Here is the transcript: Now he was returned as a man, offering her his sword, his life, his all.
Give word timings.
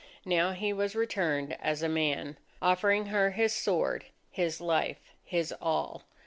Now 0.25 0.53
he 0.53 0.73
was 0.73 0.95
returned 0.95 1.55
as 1.61 1.83
a 1.83 1.87
man, 1.87 2.39
offering 2.59 3.05
her 3.05 3.29
his 3.29 3.53
sword, 3.53 4.05
his 4.31 4.59
life, 4.59 5.13
his 5.23 5.53
all. 5.61 6.05